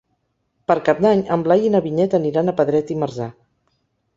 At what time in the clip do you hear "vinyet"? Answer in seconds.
1.89-2.15